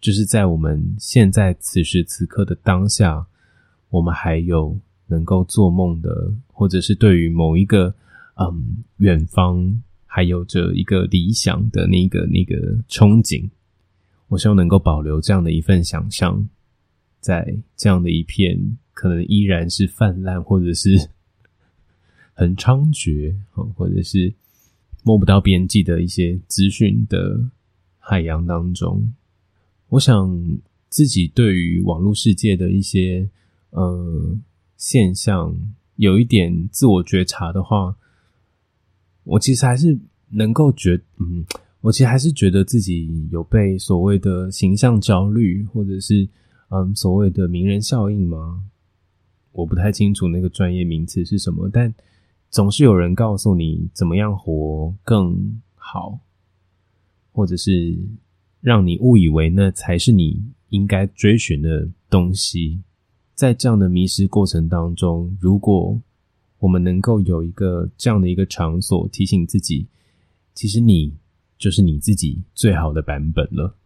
[0.00, 3.26] 就是在我们现在此时此刻的当下，
[3.90, 7.94] 我们还有能够做梦的，或者是对于某一个
[8.36, 9.82] 嗯远方
[10.14, 12.54] 还有着一个理想的那个那个
[12.88, 13.50] 憧憬，
[14.28, 16.48] 我希望能够保留这样的一份想象，
[17.18, 18.78] 在这样的一片。
[18.92, 21.10] 可能依然是泛滥，或者是
[22.32, 23.34] 很猖獗，
[23.74, 24.32] 或者是
[25.02, 27.50] 摸不到边际的一些资讯的
[27.98, 29.12] 海洋当中。
[29.88, 33.28] 我想自己对于网络世界的一些
[33.70, 34.38] 呃
[34.76, 35.52] 现象
[35.96, 37.96] 有一点自我觉察的话，
[39.24, 41.44] 我其实还是能够觉，嗯，
[41.80, 46.28] 我其实还是觉得自己有被所谓的形象焦虑，或者是
[46.68, 48.62] 嗯所谓的名人效应吗？
[49.52, 51.94] 我不太清楚那个专业名词是什么，但
[52.50, 56.18] 总是有人告诉你怎么样活更好，
[57.32, 57.96] 或者是
[58.60, 62.82] 让你误以为那才是你应该追寻的东西。
[63.34, 66.00] 在这样的迷失过程当中，如果
[66.64, 69.86] 我们能够有一个这样的一个场所提醒自己，
[70.54, 71.14] 其实你
[71.58, 73.76] 就是你自己最好的版本了。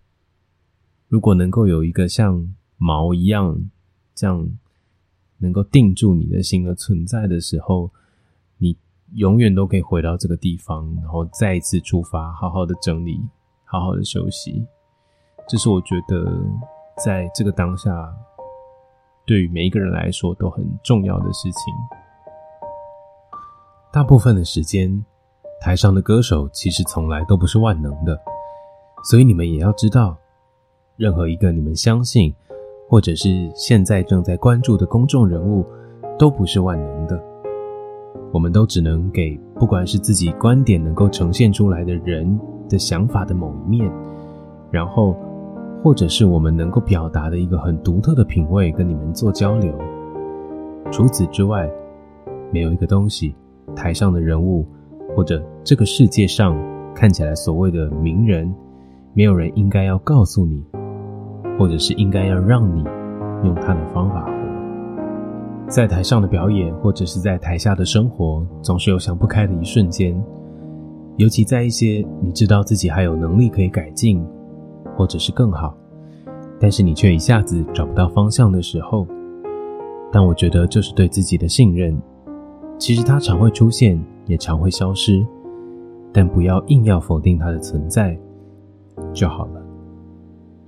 [1.09, 3.71] 如果能够有一个像毛一样
[4.15, 4.49] 这样。
[5.41, 7.89] 能够定住你的心而存在的时候，
[8.57, 8.77] 你
[9.15, 13.21] 永远都可以回到这个地方，然后再一次出发，好好的整理，
[13.65, 14.67] 好好的休息。
[15.49, 16.45] 这是我觉得
[17.05, 18.13] 在这个当下，
[19.25, 21.63] 对于每一个人来说都很重要的事情。
[23.99, 25.05] 大部分的时间，
[25.61, 28.17] 台上的歌手其实从来都不是万能的，
[29.11, 30.17] 所以你们也要知道，
[30.97, 32.33] 任何一个你们相信。
[32.89, 35.67] 或者是现在正在关注的公众人物，
[36.17, 37.21] 都不是万能的。
[38.33, 43.93] 我们都只能给不管是自己观点能够呈现出来的人的想法的某一面，
[44.71, 45.17] 然后，
[45.83, 49.77] 或者是我们能够表达的一个很独特的品味，跟你们做交流。
[50.93, 51.69] 除此之外，
[52.53, 53.35] 没有一个东西，
[53.75, 54.67] 台上的人物，
[55.15, 56.57] 或者这个世界上
[56.95, 58.55] 看起来所谓的名人，
[59.15, 60.63] 没有人应该要告诉你。
[61.59, 62.85] 或者是应该要让你
[63.43, 64.31] 用他的方法活，
[65.67, 70.17] 在台上的表演，或者是在台下的生活，总是有想不开的一瞬间。
[71.17, 74.25] 尤其在一些你知道自己还有能力可以改进，
[74.97, 75.77] 或者是更好，
[76.61, 79.05] 但是你却一下子找不到方向的时候。
[80.13, 82.01] 但我觉得这是对自己的信任。
[82.79, 85.27] 其实它常会出现，也常会消失，
[86.13, 88.17] 但不要硬要否定它的存在
[89.13, 89.61] 就好了。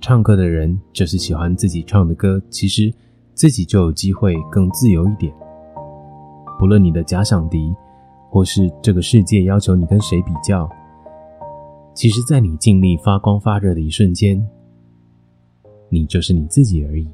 [0.01, 2.93] 唱歌的人就是喜欢自己唱的歌，其实
[3.33, 5.33] 自己就有机会更自由一点。
[6.59, 7.73] 不论你的假想敌，
[8.29, 10.69] 或是这个世界要求你跟谁比较，
[11.93, 14.45] 其实，在你尽力发光发热的一瞬间，
[15.89, 17.07] 你就是你自己而已。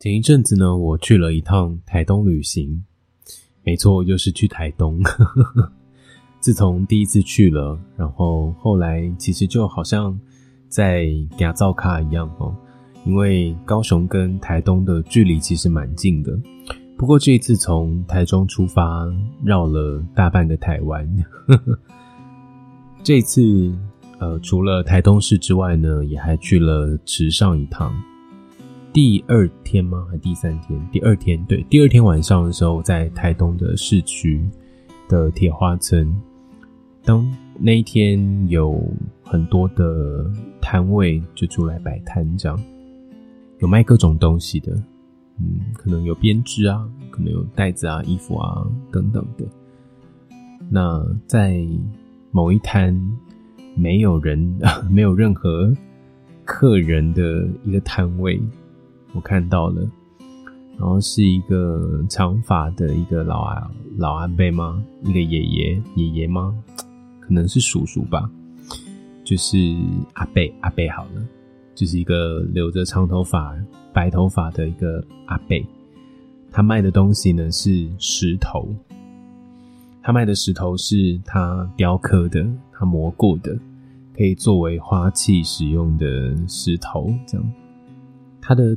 [0.00, 2.84] 前一阵子呢，我去了一趟台东旅行，
[3.64, 5.02] 没错，又是去台东。
[6.38, 10.16] 自从第一次去了，然后后来其实就好像
[10.68, 12.54] 在给造卡一样哦，
[13.04, 16.38] 因为高雄跟台东的距离其实蛮近的。
[16.96, 19.04] 不过这一次从台中出发，
[19.44, 21.12] 绕了大半个台湾。
[23.02, 23.42] 这一次
[24.20, 27.92] 呃，除了台东市之外呢，也还去了池上一趟。
[29.00, 30.04] 第二天吗？
[30.10, 30.88] 还第三天？
[30.90, 34.44] 第二天对，第二天晚上的时候，在台东的市区
[35.08, 36.12] 的铁花村。
[37.04, 37.24] 当
[37.60, 38.84] 那一天有
[39.22, 40.28] 很多的
[40.60, 42.60] 摊位就出来摆摊，这样
[43.60, 44.72] 有卖各种东西的，
[45.38, 49.46] 嗯，可能有编织啊，可能有袋子啊、衣服啊等等的。
[50.68, 51.64] 那在
[52.32, 52.92] 某一摊
[53.76, 54.58] 没有人、
[54.90, 55.72] 没有任何
[56.44, 58.42] 客人的一个摊位，
[59.12, 59.82] 我看到了，
[60.78, 64.82] 然后是一个长发的一个老阿老阿伯吗？
[65.02, 66.54] 一个爷爷爷爷吗？
[67.20, 68.30] 可能是叔叔吧，
[69.24, 69.58] 就是
[70.14, 71.22] 阿贝阿贝好了，
[71.74, 73.54] 就是一个留着长头发、
[73.92, 75.66] 白头发的一个阿贝。
[76.50, 78.68] 他卖的东西呢是石头，
[80.02, 83.58] 他卖的石头是他雕刻的、他磨过的，
[84.16, 87.52] 可以作为花器使用的石头，这样。
[88.40, 88.74] 他的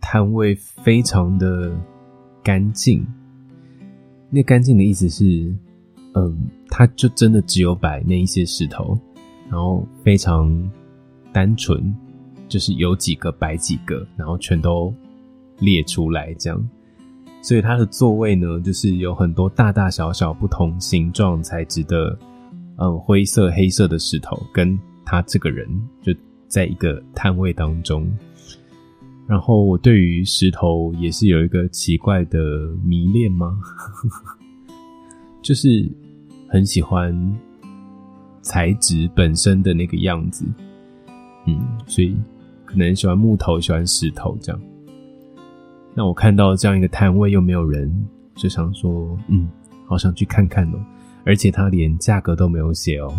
[0.00, 1.70] 摊位非常的
[2.42, 3.06] 干净，
[4.30, 5.54] 那干净的意思是，
[6.14, 6.36] 嗯，
[6.68, 8.98] 它就真的只有摆那一些石头，
[9.48, 10.70] 然后非常
[11.32, 11.94] 单纯，
[12.48, 14.92] 就是有几个摆几个，然后全都
[15.58, 16.68] 列出来这样。
[17.42, 22.18] 所以它的座位呢，就是有很多大大小小不同形状材质的，
[22.76, 25.66] 嗯，灰色、黑色的石头，跟他这个人
[26.02, 26.12] 就
[26.48, 28.10] 在一个摊位当中。
[29.30, 32.40] 然后我对于石头也是有一个奇怪的
[32.84, 33.56] 迷恋吗？
[35.40, 35.88] 就是
[36.48, 37.14] 很喜欢
[38.42, 40.44] 材质本身的那个样子，
[41.46, 42.16] 嗯，所以
[42.64, 44.60] 可能喜欢木头，喜欢石头这样。
[45.94, 47.88] 那我看到这样一个摊位又没有人，
[48.34, 49.48] 就想说，嗯，
[49.86, 50.84] 好想去看看哦。
[51.24, 53.14] 而且他连价格都没有写哦，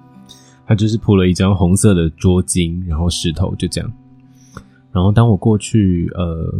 [0.64, 3.92] 他就是铺了一张红色的桌巾，然后石头就这样。
[4.92, 6.54] 然后当我过去，呃，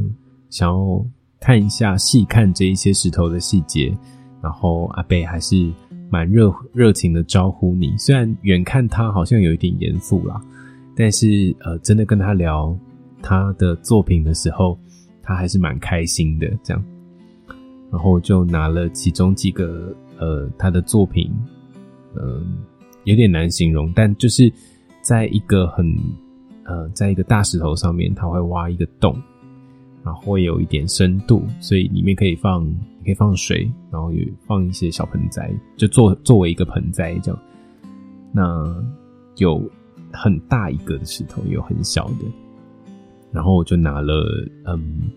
[0.51, 1.05] 想要
[1.39, 3.97] 看一下、细看这一些石头的细节，
[4.41, 5.71] 然后阿贝还是
[6.11, 7.95] 蛮热热情的招呼你。
[7.99, 10.41] 虽然远看他好像有一点严肃啦，
[10.97, 12.77] 但是呃，真的跟他聊
[13.21, 14.79] 他的作品的时候。
[15.25, 16.85] 他还是蛮开心的，这样，
[17.93, 21.31] 然后就拿了其中几个呃他的作品，
[22.17, 22.59] 嗯，
[23.05, 24.53] 有点难形容，但就是
[25.01, 25.97] 在一个很
[26.65, 29.21] 呃，在一个大石头上面，他会挖一个洞，
[30.05, 32.65] 然后会有一点深度，所以里面可以放
[33.05, 37.41] 可以放水，然后有放一些小盆栽，就作作为一个盆栽这样。
[38.33, 38.85] 那
[39.37, 39.63] 有
[40.13, 42.27] 很大一个的石头，有很小的。
[43.33, 44.25] 然后我就拿了
[44.67, 45.11] 嗯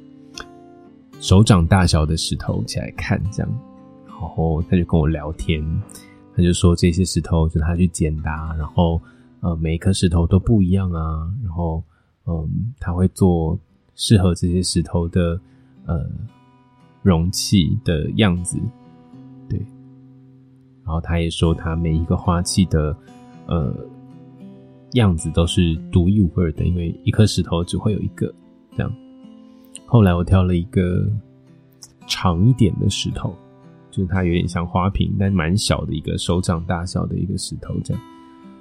[1.20, 3.60] 手掌大小的石头起来看，这样，
[4.08, 5.64] 然后他就跟我聊天，
[6.36, 9.02] 他就说这些石头就他去捡的，然后
[9.42, 11.84] 呃每一颗石头都不一样啊，然后
[12.26, 13.58] 嗯他会做
[13.96, 15.40] 适合这些石头的
[15.86, 16.10] 呃
[17.02, 18.58] 容器的样子，
[19.50, 19.60] 对，
[20.84, 22.96] 然后他也说他每一个花器的
[23.48, 23.74] 呃。
[24.94, 28.34] 样子都是独一无二的，因为一颗石头只会有一个
[28.78, 28.90] 这样。
[29.86, 31.06] 后来我挑了一个
[32.08, 33.36] 长一点的石头，
[33.92, 38.02] 就是它有点像花瓶，但蛮小的一个手掌大小的一个石头这样。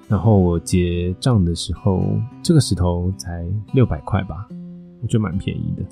[0.08, 2.02] 然后我结账的时候，
[2.42, 4.46] 这个石头才六百块吧，
[5.02, 5.82] 我觉得蛮便宜的。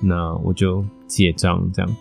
[0.00, 1.96] 那我就结账这样。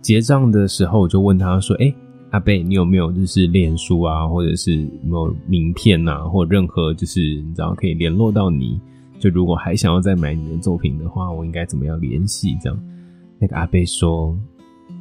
[0.00, 1.92] 结账的时候，我就问他说：“哎。”
[2.30, 8.78] 阿贝，你有没有就是脸书啊，或者是有没有名片呐，或任何就是你知道可以联络到你？
[9.20, 12.58] 就如果还想要再买你的作品的话，我应该怎么样联系？
[12.60, 12.78] 这样，
[13.38, 14.36] 那个阿贝说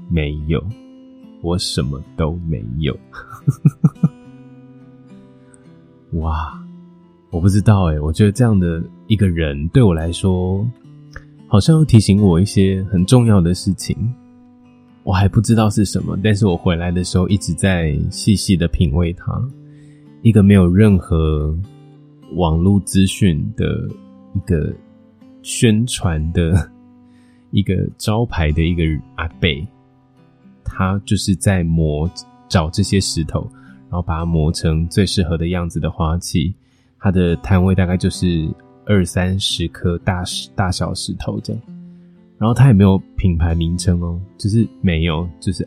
[0.07, 0.63] 没有，
[1.41, 2.95] 我什么都没有。
[6.15, 6.57] 哇，
[7.29, 10.65] 我不知道哎，我觉得这样的一个人对我来说，
[11.47, 13.97] 好像又提醒我一些很重要的事情。
[15.03, 19.25] 我还不知道是什么，但是我回来的时候一直在细细的品味它。
[20.21, 21.55] 一个没有任何
[22.33, 23.65] 网络资讯的
[24.33, 24.73] 一个
[25.43, 26.71] 宣传的
[27.51, 28.83] 一个招牌的一个
[29.15, 29.65] 阿贝，
[30.63, 32.09] 他就是在磨
[32.49, 33.47] 找这些石头，
[33.89, 36.53] 然后把它磨成最适合的样子的花器。
[36.99, 38.49] 他的摊位大概就是
[38.85, 41.61] 二三十颗大石大小石头这样。
[42.37, 45.65] 然后他也没有品牌名称哦，就是没有，就是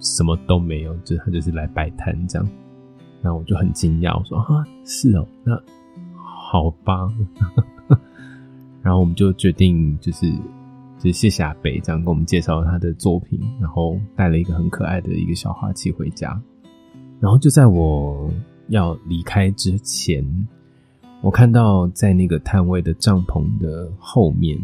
[0.00, 2.48] 什么都没有，就他就是来摆摊这样。
[3.22, 5.56] 那我就很惊讶，我说啊，是哦，那
[6.16, 7.08] 好吧。
[8.82, 10.30] 然后我们就决定，就是
[10.98, 16.38] 就是谢谢阿北这样跟我们介绍他的作品，然后带了一个很可爱的一个小花器回家。
[17.24, 18.30] 然后就在我
[18.68, 20.22] 要离开之前，
[21.22, 24.58] 我看到在那个摊位的帐篷的后面。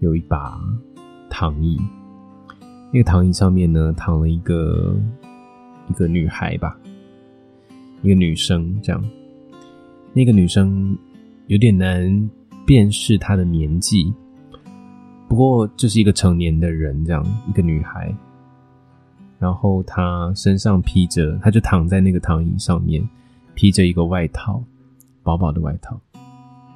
[0.00, 0.58] 有一把
[1.28, 1.78] 躺椅，
[2.92, 4.96] 那个躺椅上面呢躺了一个
[5.88, 6.76] 一个女孩吧，
[8.02, 9.00] 一个女生这样。
[10.12, 10.98] 那个女生
[11.46, 12.28] 有点难
[12.66, 14.12] 辨识她的年纪，
[15.28, 18.12] 不过就是一个成年的人这样，一个女孩。
[19.40, 23.02] 然后他身上披着，他就躺在那个躺椅上面，
[23.54, 24.62] 披着一个外套，
[25.24, 26.00] 薄薄的外套。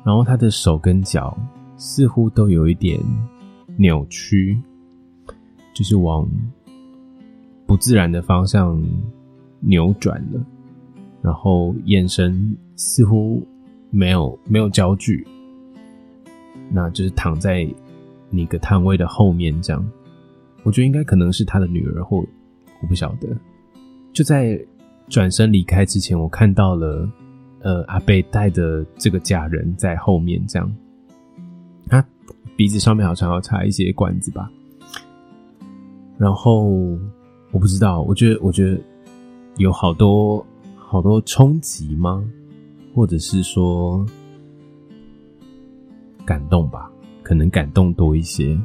[0.02, 1.38] 然后他的手跟脚。
[1.76, 3.00] 似乎都有一点
[3.76, 4.56] 扭曲，
[5.74, 6.26] 就是往
[7.66, 8.80] 不自然的方向
[9.58, 10.40] 扭转了，
[11.20, 13.44] 然后眼神似乎
[13.90, 15.26] 没有没有焦距，
[16.70, 17.68] 那就是躺在
[18.30, 19.84] 那个摊位的后面这样。
[20.62, 22.24] 我觉得应该可能是他的女儿，或
[22.84, 23.26] 我不晓得。
[24.12, 24.62] 就在
[25.08, 27.10] 转身离开之前，我看到了
[27.60, 30.70] 呃阿贝带的这个家人在后面，这样，
[31.88, 32.06] 他
[32.56, 34.50] 鼻子上面好像要插一些管子吧。
[36.18, 36.68] 然后
[37.52, 38.78] 我不知道，我觉得我觉得
[39.56, 42.22] 有好多好多冲击吗？
[42.94, 44.06] 或者是说
[46.26, 46.90] 感动吧？
[47.22, 48.60] 可能感动多一些。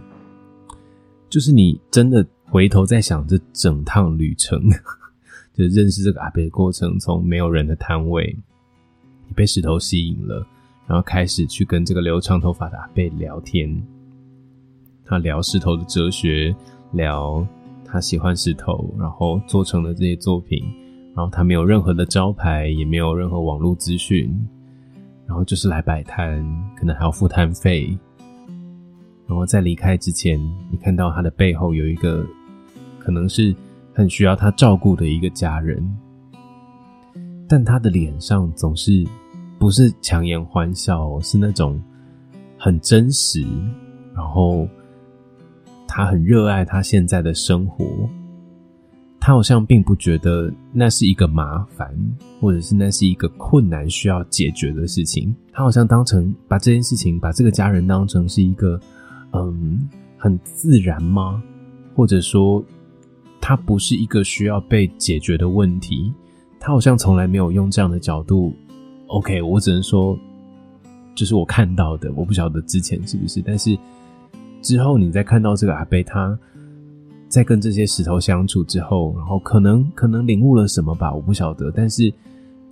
[1.29, 4.61] 就是你真的回头再想这整趟旅程，
[5.53, 8.35] 就认识这个阿贝的过程，从没有人的摊位，
[9.27, 10.45] 你被石头吸引了，
[10.87, 13.81] 然后开始去跟这个留长头发的阿贝聊天，
[15.05, 16.55] 他聊石头的哲学。
[16.93, 17.47] 聊
[17.85, 20.63] 他喜欢石头，然后做成了这些作品，
[21.15, 24.27] 然后他没有任何的招牌，也没有任何网络资讯，
[25.27, 26.43] 然后就是来摆摊，
[26.75, 27.95] 可能还要付摊费。
[29.27, 30.39] 然后在离开之前，
[30.71, 32.25] 你看到他的背后有一个
[32.99, 33.55] 可能是
[33.93, 35.83] 很需要他照顾的一个家人，
[37.47, 39.05] 但他的脸上总是
[39.57, 41.81] 不是强颜欢笑，是那种
[42.57, 43.45] 很真实，
[44.13, 44.67] 然后。
[45.91, 48.07] 他很热爱他现在的生活，
[49.19, 51.91] 他好像并不觉得那是一个麻烦，
[52.39, 55.35] 或者是那是一个困难需要解决的事情。
[55.51, 58.79] 他好像当成把这件事情，把这个家人当成是一个，
[59.33, 61.41] 嗯，很自然吗？
[61.95, 62.63] 或者说，
[63.49, 66.13] 他不是一个需要被解决的问题？
[66.59, 68.53] 他好像从来没有用这样的角度。
[69.07, 70.15] OK，我只能说，
[71.15, 73.75] 就是我看到的，我不晓得之前是不是，但是。
[74.61, 76.37] 之后，你再看到这个阿贝，他
[77.27, 81.71] 在跟这些石头相处之后，然后可能可能领悟了什么吧，我不晓得。
[81.71, 82.13] 但是，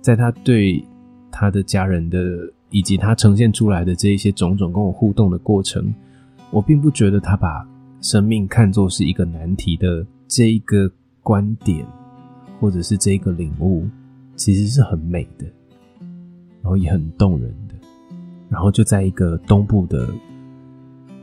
[0.00, 0.80] 在他对
[1.28, 2.18] 他的家人的
[2.70, 5.92] 以及他呈现出来的这一些种种跟我互动的过程，
[6.52, 7.66] 我并不觉得他把
[8.00, 10.88] 生命看作是一个难题的这一个
[11.22, 11.84] 观点，
[12.60, 13.88] 或者是这一个领悟，
[14.36, 15.46] 其实是很美的，
[16.62, 17.74] 然后也很动人的。
[18.48, 20.08] 然后就在一个东部的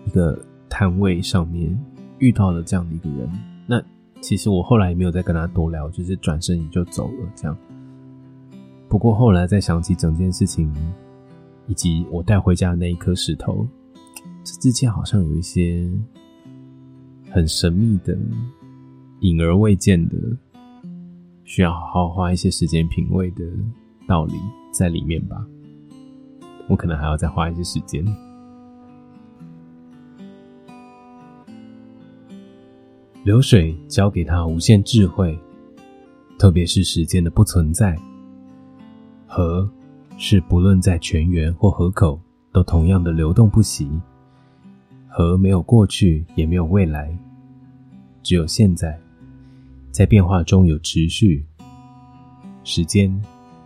[0.05, 0.37] 一个。
[0.67, 1.73] 摊位上面
[2.17, 3.29] 遇到了这样的一个人，
[3.65, 3.81] 那
[4.19, 7.31] 其实我后来也没有再跟他多聊，就是转身也就走了。
[7.33, 7.57] 这样。
[8.89, 10.69] 不过后来再想起整件事情，
[11.67, 13.65] 以及我带回家的那一颗石头，
[14.43, 15.89] 这之间好像有一些
[17.31, 18.17] 很神秘的、
[19.25, 20.15] 隐而未见的，
[21.45, 23.43] 需要好好花一些时间品味的
[24.05, 24.33] 道理
[24.71, 25.43] 在里面吧。
[26.67, 28.05] 我可能还要再花一些时间。
[33.23, 35.35] 流水教给他无限智慧，
[36.37, 37.97] 特别是时间的不存在。
[39.25, 39.67] 河
[40.19, 42.19] 是不论在泉源或河口
[42.53, 43.89] 都同样的流动不息。
[45.09, 47.17] 河没有过去，也没有未来，
[48.21, 48.99] 只有现在，
[49.95, 51.45] 在变化中有持续。
[52.65, 53.09] 时间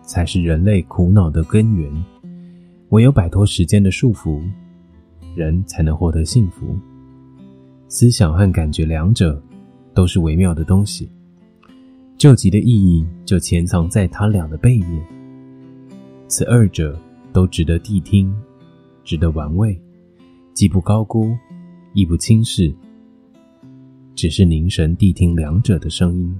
[0.03, 1.91] 才是人类苦恼的根源，
[2.89, 4.39] 唯有摆脱时间的束缚，
[5.33, 6.77] 人才能获得幸福。
[7.87, 9.41] 思想和感觉两者。
[9.91, 11.09] 都是微妙的东西，
[12.17, 15.03] 救急的意义就潜藏在它俩的背面。
[16.27, 16.97] 此二者
[17.33, 18.33] 都值得谛听，
[19.03, 19.77] 值得玩味，
[20.53, 21.35] 既不高估，
[21.93, 22.73] 亦不轻视，
[24.15, 26.39] 只是凝神谛听两者的声音。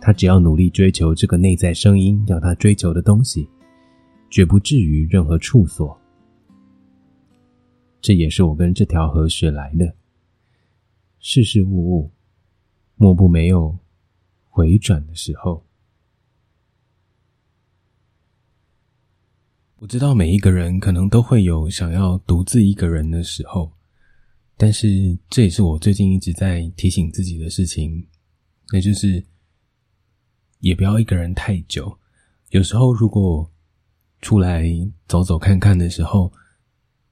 [0.00, 3.48] 他只要努力追求这个内在声音要他追求的东西，
[4.30, 5.98] 绝不至于任何处所。
[8.00, 9.94] 这也是我跟这条河学来的。
[11.20, 12.10] 事事物物。
[12.96, 13.76] 莫不没有
[14.48, 15.66] 回转的时候。
[19.78, 23.72] 我知道每一个人可能都会有想要独自一个人的时候，
[24.56, 28.06] 但是这也是我最近一直在提醒自己的事情，
[28.72, 29.24] 那就是
[30.60, 31.98] 也不要一个人太久。
[32.50, 33.50] 有时候如果
[34.20, 34.68] 出来
[35.08, 36.32] 走走看看的时候，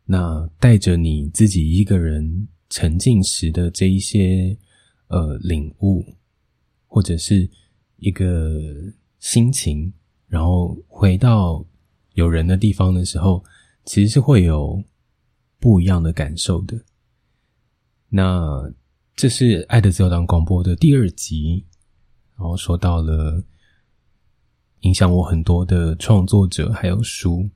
[0.05, 4.57] 那带着你自己一个人沉浸时的这一些。
[5.13, 6.07] 呃，领悟，
[6.87, 7.51] 或者是
[7.97, 8.63] 一个
[9.19, 9.93] 心情，
[10.29, 11.67] 然后回到
[12.13, 13.43] 有人的地方的时候，
[13.85, 14.81] 其实是会有
[15.59, 16.81] 不一样的感受的。
[18.11, 18.71] 那
[19.17, 21.65] 这是《爱的自由党》广播的第二集，
[22.37, 23.43] 然后说到了
[24.81, 27.49] 影响我很多的创作者还有书。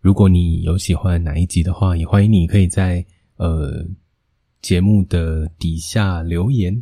[0.00, 3.04] 如果你有喜欢哪一集的话，也欢迎你可以在
[3.36, 3.86] 呃。
[4.62, 6.80] 节目的底下留言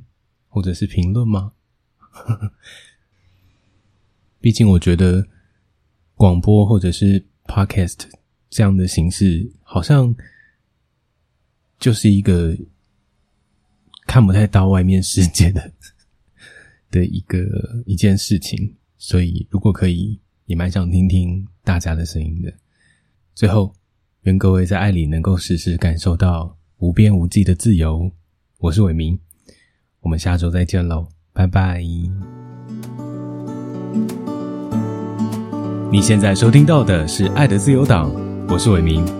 [0.48, 1.50] 或者是评论吗？
[4.38, 5.26] 毕竟我觉得
[6.14, 8.00] 广播或者是 podcast
[8.50, 10.14] 这样的形式，好像
[11.80, 12.54] 就是一个
[14.06, 15.72] 看不太到外面世界的
[16.92, 17.38] 的一个
[17.86, 22.52] 一件事情，所以如果可以，也蛮想听听大家的声音的。
[23.34, 23.74] 最后，
[24.22, 28.10] 愿各位在爱里能够时时感受到无边无际的自由。
[28.58, 29.18] 我是伟明，
[30.00, 31.82] 我们下周再见喽，拜拜。
[35.92, 38.12] 你现在收听到的是《爱的自由党》，
[38.52, 39.19] 我是伟明。